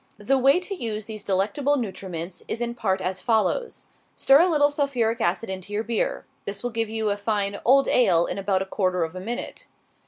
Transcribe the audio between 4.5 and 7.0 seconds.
sulphuric acid into your beer. This will give